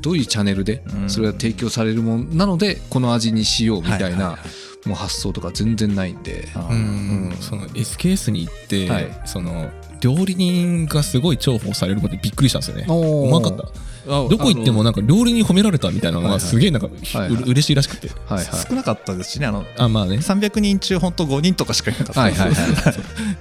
[0.00, 1.10] どういうチャンネルでうん。
[1.10, 4.38] それが提供されるものなのでこの味にしようみたいな
[4.86, 6.48] もう発想とか全然ないんで。
[6.54, 7.36] あうーん。
[7.40, 9.22] その SKS に行って、はい。
[9.26, 12.86] その料理人がすごい重宝されることでびっくりしたんですよね。
[12.88, 13.64] うまかった。
[14.06, 17.42] どこ行ってもなんか料理人褒められたみたいなのがすげえなんかはいはい。
[17.42, 22.94] う嬉しいらしくてはいはい少なかったですしねあのあまあねって300人中本当5人とかしかいなかったはいはいはい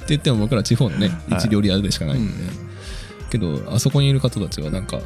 [0.09, 2.69] 言っても僕ら地方のねはい一料理屋でしかないんで、うん
[3.29, 4.99] けどあそこにいる方たちはなんか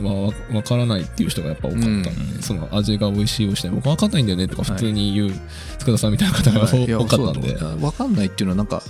[0.00, 5.32] まあ、わわからないっていう人がやっぱ多かったんで、うんその味が美味しい美味しい僕わかんないんだよねとか普通に言う
[5.78, 8.82] 塚田さんみたいな方が多かったんで、そうだと思う分かんないっていうのはなんか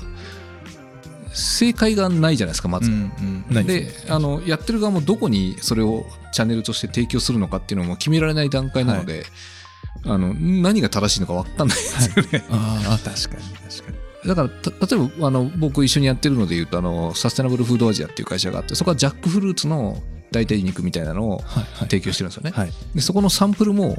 [1.35, 3.13] 正解がないじゃないですかまず、うん
[3.51, 9.25] うんであのやってる側もどこにそれをチャンネルとして提供するのかっていうのも決められない段階なので、
[10.05, 13.93] あの何が正しいのか分かんないですよね、 あ確かに確か
[14.25, 14.29] に。
[14.29, 21.45] だからた例えばあの僕一緒にやってるので言うとあのサステナブルフードアジアっていう会社があってそこはジャックフルーツの代替肉みたいなのを
[21.81, 22.73] 提供してるんですよね、はい。
[22.95, 23.97] でそこのサンプルも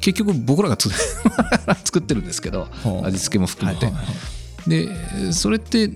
[0.00, 0.90] 結局僕らがつ
[1.84, 4.70] 作ってるんですけどはあ味付けも含めて、はいはい。
[4.70, 5.90] でそれって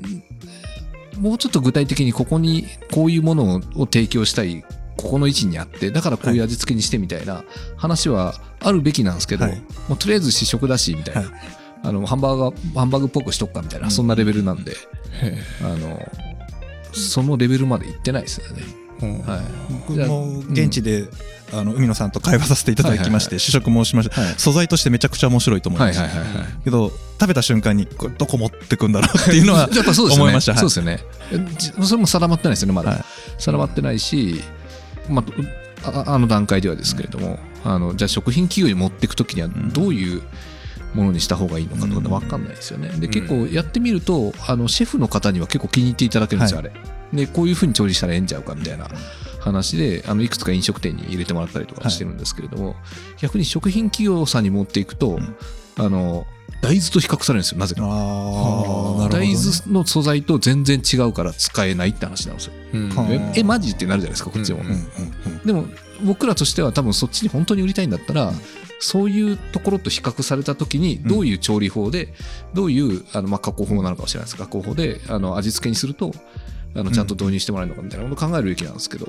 [1.21, 4.65] もうちょっと具体的にここにこういうものを提供したい
[4.97, 7.45] ここの位置にあってだからこういう味付けにしてみたいな
[7.77, 9.63] 話はあるべきなんですけど、はい。
[9.89, 11.31] もうとりあえず試食だしみたいな、はい。
[11.83, 13.91] あのハンバーガーハンバーグっぽくしとくかみたいな、うん。
[13.91, 14.73] そんなレベルなんで。
[15.23, 16.01] へあの
[16.93, 18.63] そのレベルまで行ってないですよね。
[19.03, 19.23] えうん。
[19.23, 19.41] はい。
[19.89, 21.05] 僕も現地で、
[21.53, 24.35] あの海野さんと会話させていただきまして、試食もしました、はい。
[24.37, 26.47] 素材としてめちゃくちゃ面白いと思いました、はいはいはいはい。
[26.65, 30.23] けど食べた瞬間にこれどこ持ってくんだろうっていうのは やっぱそうですよね。
[30.23, 30.53] 思いました。
[30.53, 31.05] はいそうですよね。
[31.87, 32.91] それも定まってないですよね、まだ。
[32.91, 33.05] はい。
[33.39, 34.43] 定まってないし、
[35.09, 35.25] ま
[35.85, 39.71] あ、ああの段階ではですけれども、あのじゃあ食品企業に持っていくときにはん。
[39.73, 40.23] どういう
[40.95, 42.89] ものにした方がいいのかとか分かんないですよね。
[42.99, 47.27] で、結構やってみると、あのシェフの方には結構気に入っていただけるんですよ、はあれ。
[47.27, 48.89] で、こういうふうに調理したらええんちゃうかみたいな
[49.41, 52.77] 話で、あのいくつか飲食店に入れてもらったりとかしてるんですけれども、
[53.19, 55.37] 逆に食品企業さんに持っていくと、ん。
[55.77, 56.27] あの
[56.63, 57.81] 大豆と比較されるんですよ、なぜか。
[57.81, 57.89] ね、
[59.09, 62.53] 大豆の素材と全然違うから使えないって話なんですよ。
[62.75, 62.89] うん。
[62.91, 63.07] はあ。
[63.11, 64.61] ええマジってなるじゃないですかこっちも、
[65.45, 65.65] でも
[66.05, 68.33] 僕らとしては多分そっちに本当に売りたいんだったら
[68.79, 72.15] そういうところと比較された時にどういう調理法で
[72.55, 74.37] どういうあのまあ加工法なのかもしれないです。
[74.37, 76.13] 加工法であの味付けにすると
[76.75, 79.07] あのちゃんと導入してもらえるのかみたいなことを考えるべきなんですけど、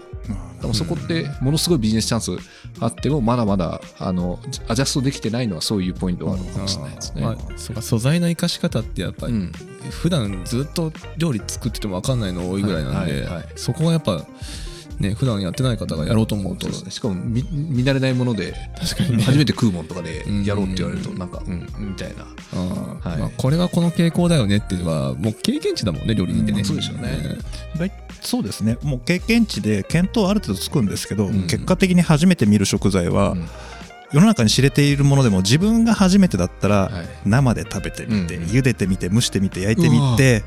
[0.62, 2.32] でもそこってものすごいビジネスチャンス
[2.80, 7.22] あってもまだまだあのアジャストできてないのはそういうポイントがあるのかもしれないですね。
[7.22, 7.36] ま
[7.78, 9.52] あ、素材の生かし方ってやっぱり、うん。
[9.90, 14.26] 普段ずっと料理作ってても分かんないの多いぐらいなんで、そこはやっぱ
[15.02, 16.72] ね普段やってない方がやろうと思うと。
[16.90, 19.24] しかも見見慣れないもので確かにね。
[19.24, 20.44] 初めて食うもんとかでうん。
[20.44, 21.68] やろうって言われるとなんかうん。
[21.80, 22.24] みたいな。
[22.24, 23.10] あー。
[23.10, 23.18] はい。
[23.20, 27.38] まあ、これはこの傾向だよねっていうのはもう経験値だもんね料理人ってね、うんそうですよね。
[27.78, 28.78] 大そうですね。
[28.84, 31.48] もう経験値で見当ある程度つくんですけど、ん。
[31.48, 33.48] 結果的に初めて見る食材は、うん。
[34.14, 37.08] 世の中に知れているものでも自分が初めてだったら、はい。
[37.26, 38.50] 生で食べてみて、うんうん。
[38.50, 40.44] 茹でてみて蒸してみて焼いてみて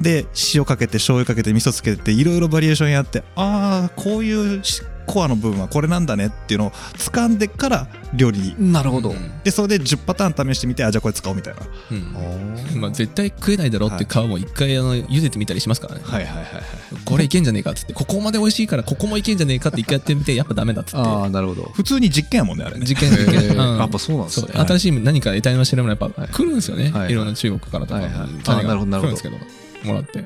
[0.00, 8.72] で塩かけて醤油かけて味噌つけていろいろバリエーションやってああこういうしコアの部分はこれなんだねっていうのを掴んでから料理に。
[8.72, 11.60] なるほど、でそれで10パターン試してみてあじゃあこれ使おうみたいな。
[11.92, 12.80] うん。
[12.80, 16.62] まあ、絶対食えないだろうって皮も一回あの茹でてみたりしますからね、はいはいはいはい
[17.04, 17.92] これいけんじゃねえかっつって。
[17.92, 20.96] ここまで美味しいからここもいけんじゃねえかって一回やってみてやっぱダメだっつって。
[20.96, 21.62] ああなるほど。
[21.74, 22.86] 普通に実験やもんねあれね。
[22.86, 23.78] 実験実験、えーうん。
[23.78, 24.48] やっぱそうなんですね。
[24.52, 26.28] 新しい何か得体の知れもやっぱはい。
[26.28, 27.12] 来るんですよね、はい。
[27.12, 28.28] いろんな中国からとか、はいはい。
[28.42, 29.14] 種あなるほどなるほど。
[29.14, 30.24] が来るんですけどもらって。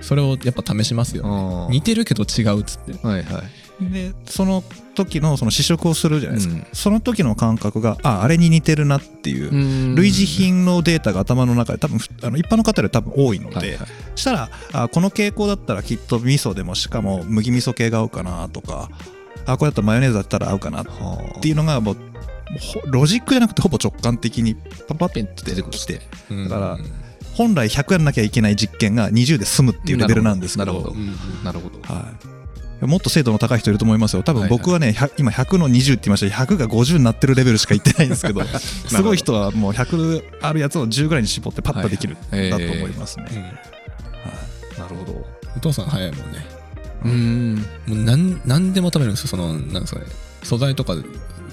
[0.00, 3.06] それをやっぱ試しますよ、ね、似てるけど違うっつって。
[3.06, 3.64] はいはい。
[3.80, 4.62] でその
[4.94, 6.66] 時のその試食をするじゃないですか、うん。
[6.72, 13.88] その時の感覚がああれに似てるなっていう、類似品のデータが頭の中で多分ふあの一般の方より多分多いので、はいはい。
[14.14, 18.90] したらあこの傾向だったらきっと味噌でもしかも麦味噌系が合うかなとか
[19.46, 20.86] あこれだったらマヨネーズだったら合うかなっ
[21.42, 21.96] ていうのがもう
[22.86, 24.54] ロジックじゃなくてほぼ直感的に
[24.86, 26.00] パパッと出てきて。
[26.30, 26.78] うんだから
[27.34, 30.72] 本来100やらなきゃいけない実験が20で済むっていうレベルなんですけど。
[30.72, 30.94] なるほど。
[30.94, 31.80] うんなるほど。
[31.82, 32.12] は
[32.82, 34.22] い、もっと精度の高い人いると思いますよ。
[34.22, 34.58] 多分はいはい。
[34.58, 36.44] 僕はね、100今100の20って言いました。
[36.44, 38.42] けど100が50になってるレベルしか言ってないんですけど。
[38.56, 44.82] すごい人はもう100あるやつを10ぐらいに絞ってパッとできるんはいだと思いますね、うん。
[44.82, 45.26] なるほど。
[45.56, 46.46] お父さん早いもんね。
[47.04, 47.66] うん。
[47.86, 49.28] もう何何でも食べるんですよ。
[49.28, 50.06] そのなんですかね
[50.44, 50.94] 素材とか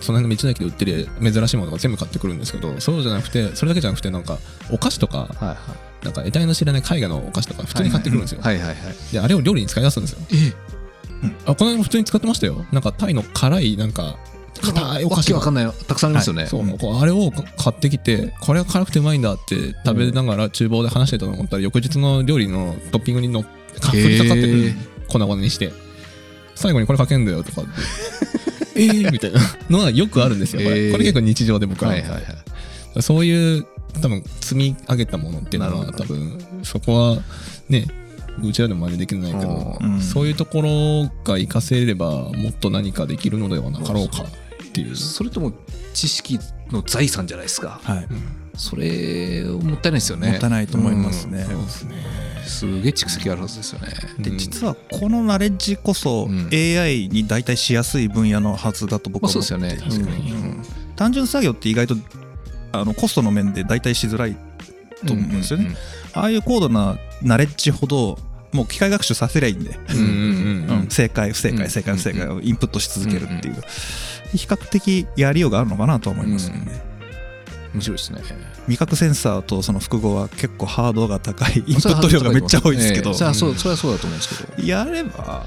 [0.02, 4.38] その辺の道の駅で売ってる珍しいものとか全部買ってくるんですけどそうじゃなくてそれだけじゃなくてなんか
[4.72, 5.58] お菓子とかはいはい。
[6.06, 8.76] なんか得体の知らない海外のお菓子とか普通に買ってくるんですよ、はいはいはい。
[9.14, 10.20] であれを料理に使い出すんですよ。
[10.34, 10.54] え？
[11.46, 12.66] あこの間も普通に使ってましたよ。
[12.72, 14.18] なんかタイの辛いなんか
[14.62, 15.66] 硬いお菓わ子わかんない。
[15.66, 16.78] のたくさんありますよね、そう。
[16.80, 24.74] こうあれを買ってきてこれが辛くてうまいんだって食べながら厨房で話してたと思ったら翌日の料理のトッピングにのかへー振りかかってくる
[25.08, 25.72] 粉々にして
[26.56, 27.72] 最後にこれかけんだよとかって
[28.86, 29.39] えーみたいな
[29.70, 30.62] のはよくあるんですよ。
[30.62, 32.17] これこれ結構日常で僕ははいはいは
[32.98, 33.02] い。
[33.02, 33.65] そういう
[34.02, 37.22] 多分積み上げたものっていうのは多分そこは
[37.70, 37.88] ね
[38.44, 40.00] うちらでも真似できないけど、うん。
[40.00, 44.96] そういうところが活かせればもっと何かできるのではなかろうかっていう。
[44.96, 45.54] それとも
[45.94, 46.39] 知識
[46.72, 47.80] の財産じゃないですか。
[47.84, 48.08] はい。
[48.56, 50.32] それもったいないですよね。
[50.32, 52.31] もったいないと思いますね、そうですね。
[52.45, 53.88] すげえ蓄積あるはずですよね。
[54.19, 56.49] で実はこのナレッジこそうん。
[56.51, 59.77] AI に代替しやすい分野のはずだと僕まあはそうですよね。
[59.77, 60.32] 確かに。
[60.32, 60.63] うん。
[60.95, 61.95] 単純作業って意外と
[62.71, 64.38] あのコストの面で代替しづらい
[65.06, 65.75] と思うんですよね、
[66.13, 68.19] ああいう高度なナレッジほど
[68.54, 70.08] もう機械学習させりゃいいんで、うんうんう
[70.75, 70.88] んうん。
[70.89, 73.56] 正解不正うん解正解不正解をインプットし続けるっていう。
[74.34, 76.82] 比較的やりようがあるのかなと思いますよね、
[77.73, 78.21] 面白いですね。
[78.67, 83.15] 味覚センサーとその複合は結構ハードが高いインプット量がめっちゃ多いですけど、ええ。
[83.15, 84.67] それはそうそれはそうだと思うんですけど。
[84.67, 85.45] やれば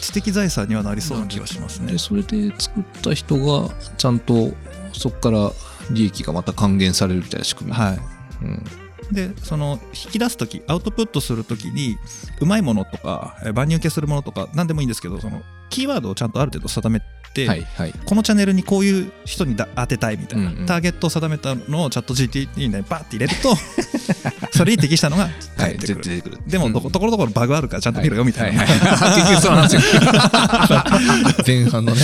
[0.00, 1.92] 知的財産にはなりそうな気がしますね。
[1.92, 4.52] でそれで作った人がちゃんと
[4.92, 5.52] そこから
[5.90, 7.98] 利益がまた還元されるみたいな仕組み、はい。
[8.42, 8.64] うん。
[9.12, 11.96] でその引き出す時アウトプットする時に
[12.40, 17.06] うまいものとかえー万人受けするものとか何でもいいんですけどそのキーワードをちゃんとある程度定めて、
[17.44, 17.92] はいはい。
[18.04, 20.66] このチャンネルにこういう人にだ当てたいみたいな、うんうん。
[20.66, 23.56] ターゲットを定めたのをチャット GTP にバッて入れると
[24.56, 26.38] それに適したのが返ってくる、出てくる。
[26.46, 29.20] でもどこ、ところどころバグあるからちゃんと見ろよみたいな、ははい。
[29.20, 30.02] 結 局そうなんですよ。
[31.46, 32.00] 前半のね、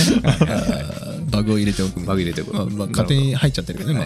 [1.29, 1.99] バグを入れておく。
[2.01, 4.05] バグ入れておくまあまあ勝手に入っちゃってるけどね、ま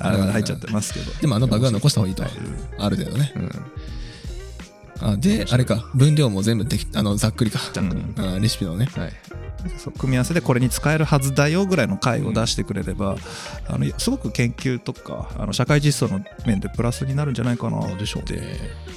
[0.00, 1.12] あ入っちゃってますけど。
[1.20, 2.24] でもあのバグは残した方がいいと。
[2.78, 3.32] ある程度ね。
[3.36, 3.50] うん
[5.04, 7.60] あで、あれか、分量も全部できあのざっくりか。
[7.76, 8.14] うん。
[8.16, 8.86] あレシピのね。
[8.86, 9.12] はい。
[9.98, 13.16] 組み合わせでこれに使えるはずだよぐらいの回を出してくれれば、
[13.68, 18.42] あのすごく研究とかあの社会実装の面でプラスになるんじゃないかなでしょうって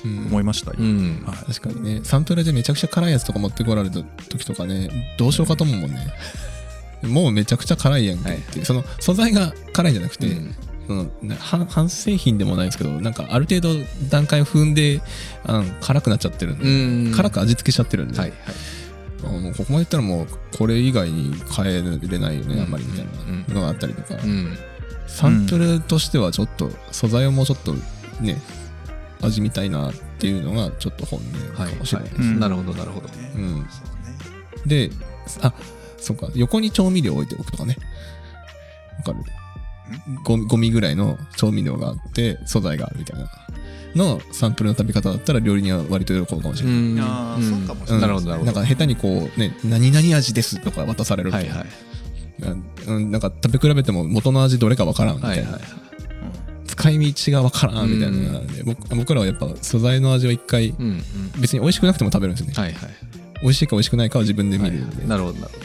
[0.03, 1.23] 思いましたよ、うん。
[1.25, 1.53] はい。
[1.53, 6.07] 確かにね、サンプルでめちゃくちゃ辛いやつとか持ってこられた時とかね、どうしようかと思うもんね。
[7.03, 10.55] もうめちゃくちゃ辛いやんけっていう、その素材が辛いんじゃなくて、うん
[10.87, 13.69] そのな半半製品でもないですけど、なんかある程度
[14.09, 15.01] 段階を踏んで、
[15.43, 17.13] あの辛くなっちゃってるんで、うん。
[17.13, 18.39] 辛く味付けしちゃってるんで、はいはい。
[19.25, 22.61] あもうここまでいったらもうこれ以外に変えれないよね、うん。
[22.61, 23.05] あんまりみたい
[23.47, 24.57] なのがあったりとか、うん。
[25.07, 27.73] サンプルとしてはちょっと素材をもうちょっと
[28.21, 28.41] ね、
[29.21, 32.21] 味みたいなっていうのがちょっと本音はいかもしれないです。
[32.21, 32.39] うん。
[32.39, 33.09] なるほどなるほど。
[33.35, 33.67] うん。
[34.65, 34.89] で、
[35.41, 35.53] あ、
[35.97, 37.77] そっか、横に調味料置いておくとかね。
[38.97, 39.19] わかる
[40.23, 43.29] ゴミゴミぐらいの調味料があって、素材があるみたいな
[43.95, 46.79] のサンプルの食べ方だったら料理には割と喜ぶかもしれない。
[46.79, 46.99] ん。
[47.01, 48.51] あーそうかもしれうんなるほどなるほど。
[48.51, 48.53] ん。
[48.53, 51.65] か下手にこうね、何々味ですとか渡されると、はいはい
[52.87, 55.43] うんなんか食べ比べても元の味どれかわからんみたいな。
[55.43, 55.61] はいはい
[56.67, 61.01] 使い道がわからんみたいなのがあるんで、僕僕らはやっぱ素材の味を一回うんうん。
[61.41, 62.53] 別に美味しくなくても食べるんですよね。
[62.55, 62.91] はいはい。
[63.41, 65.07] 美味しいか美味しくないかを自分で見るんで。
[65.07, 65.59] なるほどなるほ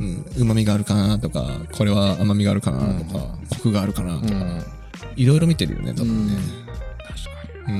[0.00, 4.34] うん、旨味があるかなとかこれは甘みがあるかなとか、コクがあるかなとか、
[5.16, 6.36] いろいろ見てるよね多分ね。
[7.06, 7.78] 確かに。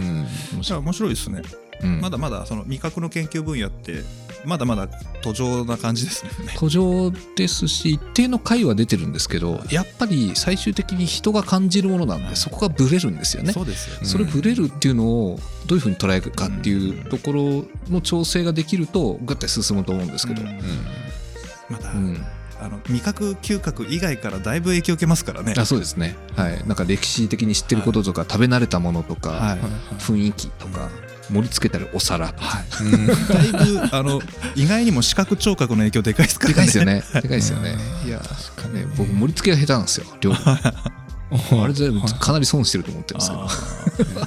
[0.57, 1.43] うん、じゃあ面白いですね、
[1.83, 2.01] うん。
[2.01, 4.03] まだまだその味覚の研究分野って
[4.45, 4.89] まだまだ
[5.23, 6.31] 途上な感じですね。
[6.59, 13.53] 途上ですし一定の回は出てるんですけどやっぱり最終的に人が感じるものなんでそこがブレるんですよね。
[13.53, 14.07] そうですよね。
[14.07, 20.59] それブレるっていうのをどういうふうに捉えるかっていうところの調整ができるとガッて進むと思うんですけど、うんうん
[21.71, 21.91] また、
[22.61, 25.55] あの味覚嗅覚以外からだいぶ影響を受けますからね。
[25.57, 26.17] あそうですね。
[26.37, 26.67] はい。
[26.67, 29.59] なんか歴史的に知ってることとか、食べ慣れたものとか、はい。
[30.01, 30.89] 雰囲気とか
[31.31, 33.07] 盛り付けたりお皿とか、うん。
[33.07, 34.21] だいぶあの
[34.57, 36.57] 意外にも視覚聴覚の影響でかいですからね。
[36.57, 37.03] でかいですよね。
[37.15, 37.77] でかいですよね。
[38.05, 43.31] いや確かにね僕盛り付けが下手なんですよ料理あれでかなり損してると思ってるんです
[43.97, 44.27] けど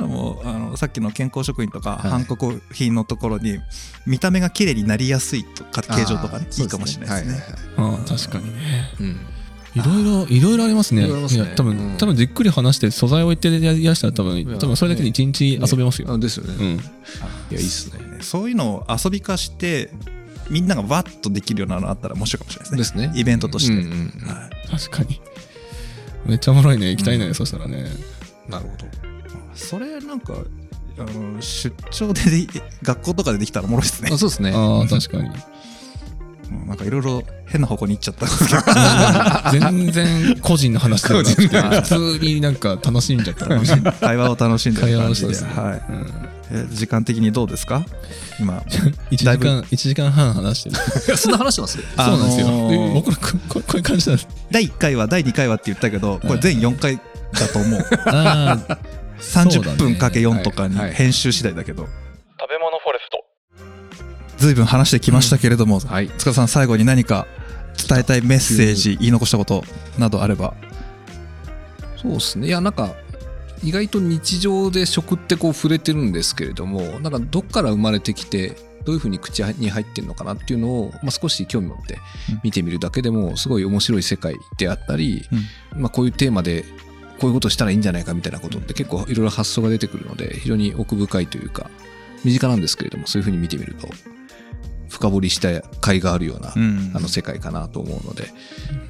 [0.00, 2.10] のもあのさっきの健康食品とか、はい。
[2.10, 3.58] 韓国品のところに
[4.06, 7.44] 見た目が綺麗になりやすいとか形状とかねいいかもしれないですね。
[7.76, 8.60] あー確かにね。
[9.00, 9.20] うん。
[9.72, 11.02] いろいろいろいろありますね。
[11.02, 11.48] いろいろありますね。
[11.50, 11.96] や多分、うん。
[11.96, 16.76] 多分じっくり話して素材を置いてやりだしたら多分や多分それだけで一日遊べますよ、あですよね、いうん。
[16.76, 16.82] や
[17.52, 18.18] いいっすね。
[18.20, 19.90] そういうのを遊び化して
[20.50, 22.78] みんながわっとできるようなのあったら面白いかもしれないでね。
[22.78, 23.12] ですすね。
[23.14, 23.86] イベントとして。
[24.68, 25.20] 確かに。
[26.26, 26.90] めっちゃおもろいね。
[26.90, 27.84] 行きたいね、そしたらね。
[28.48, 29.09] なるほど
[29.54, 30.34] それなんか
[30.98, 32.46] あの出張でで
[32.82, 34.10] 学校とかでできたらおもろいですね。
[34.12, 34.18] あ。
[34.18, 34.52] そうですね。
[34.54, 35.30] ああ確かに。
[36.66, 38.26] なんかいろいろ変な方向に行っちゃった。
[38.26, 38.48] んです
[39.52, 41.22] けど全然個人の話では
[41.70, 43.46] な普通になんか楽しんじゃった
[44.06, 45.92] 会話を楽しんでる会話感じでね、はい。
[45.92, 46.12] うん。
[46.52, 47.84] え時間的にどうですか？
[48.40, 48.64] 今。
[49.12, 50.76] 1時間一時間半話してる。
[51.16, 54.28] そんな話してますあそうなんですよ、あのーえ僕らこ ここういう感じなんです。
[54.50, 56.96] 第1回は第2回はって言ったけどこれ全4回
[57.32, 57.86] だと思う。
[58.06, 58.78] ああ
[59.20, 61.86] 30分かけ4とかに編集次第だけど。
[62.38, 63.24] 食べ物フォレスト。
[64.38, 66.08] 随分話してきましたけれども、はい。
[66.08, 67.26] 塚田さん最後に何か
[67.88, 69.64] 伝えたいメッセージ言い残したこと
[69.98, 70.54] などあれば。
[71.96, 72.48] そうですね。
[72.48, 72.94] いやなんか
[73.62, 81.98] 意外と日常で食ってこう触れてるんですけれどもなんかどっから生まれてきてどういうふうに口に入ってるのかなっていうのを、まあ、少し興味持って
[82.42, 85.22] 見てみるだけでもすごい面白い世界であったり、
[85.76, 86.64] まあ、こういうテーマで
[87.20, 91.70] こういうことしたらいいんじゃないかみたいなことって結構いろいろ発想が出てくるので非常に奥深いというか
[92.24, 93.88] 身近なんですけれどもそういうふうに見てみると
[94.88, 98.26] 深掘りした甲斐があるような、うんあの世界かなと思うのでっ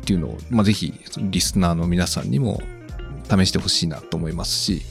[0.05, 2.63] ていうのを、まあ、ぜひリスナーの皆さんにも
[3.29, 4.83] 試してほしいなと思いますし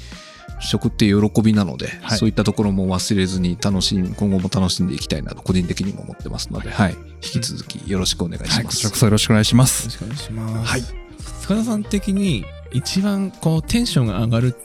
[0.62, 8.78] 食って喜びなので、はいそういったところも忘れずに楽しん今後も楽しんでいきたいなと個人的にも思ってますので、はい、引き続きよろしくお願いしはいこます。
[8.80, 10.72] ちらこそよろしくお願いしまよすろしくお願いします。
[10.72, 11.09] はい。
[11.42, 14.56] 塚田さん的に一番こうテンションが上がる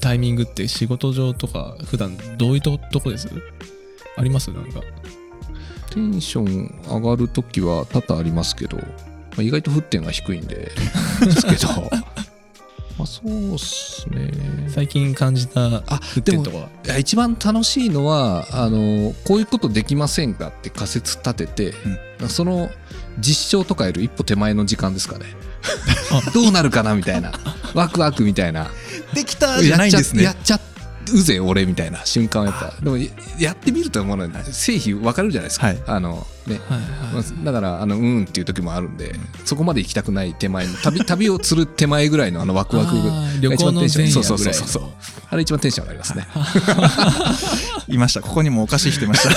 [0.00, 3.28] タイミングって仕事上とか普段どういうととこです？
[4.16, 4.50] あります？
[4.50, 4.80] なんか。
[5.90, 8.84] テンション上がるときは多々ありますけど、ま
[9.38, 10.72] あ、意外と沸点が低いんで
[11.20, 11.90] ですけど。
[12.98, 14.30] まあそうっすね。
[14.68, 15.80] 最近感じたあ
[16.14, 16.68] 沸点とかは？
[16.84, 21.74] いや一番楽しいのはあのこういうことできませんかって仮説立てて、
[22.28, 22.70] その
[23.18, 25.26] 実証とかより一歩手前の時間ですかね。
[26.34, 27.32] どうなるかなみたいな。
[27.74, 28.70] ワクワクみたいな。
[29.14, 30.24] できたじゃないんですね。
[30.24, 30.60] やっちゃ
[31.12, 32.74] うぜ俺みたいな瞬間はやっぱ。
[32.82, 33.06] でもや
[33.38, 35.82] やってみると思うの成否分かるじゃないですか、はい。
[35.86, 36.60] あのね。
[36.68, 36.80] はい
[37.14, 39.14] まあだからあのうんっていう時もあるんで
[39.44, 44.12] そこまで行きたくない手前の旅 旅を釣る手前ぐらいのあのワクワクあー旅行の前夜ぐらいの。
[44.12, 44.82] そうそうそうそうそう。
[45.30, 46.26] あれ一番テンション上がりますね。
[47.88, 48.20] いました。
[48.20, 49.30] ここにもおかしい人いました。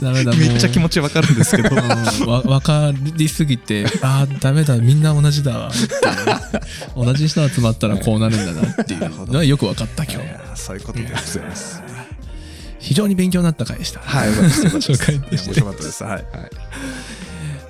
[0.36, 1.70] めっちゃ気持ちわかるんですけど。
[1.70, 1.78] う
[2.26, 5.70] んわ分かりすぎてああダメだみんな同じだ
[6.96, 10.18] 同じ人集まったらこうなるんだなっていうのはよく分かった今日。
[10.54, 11.93] そういうことでございます
[12.84, 14.00] 非常に勉強になった回でした。
[14.00, 14.66] はいよかったです。
[14.92, 16.04] 紹介として面白かったです。
[16.04, 16.24] はい。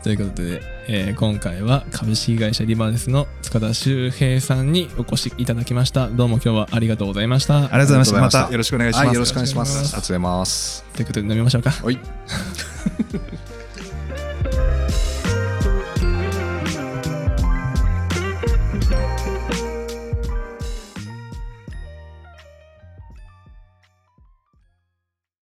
[0.03, 6.09] ということで、えー今回は株式会社リバーネスの塚田修平さんにお越しいただきました。
[6.09, 7.59] どうも今日はありがとうございました。
[7.59, 8.21] ありがとうございました。
[8.21, 8.53] またた。
[8.53, 9.07] よろしくお願いします。
[9.07, 9.95] はいよろしくお願いしますお願いします。
[9.95, 10.85] ありがとうございます。
[10.95, 11.71] ということで飲みましょうか。
[11.71, 11.99] はい